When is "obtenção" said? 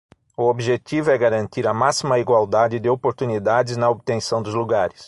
3.87-4.41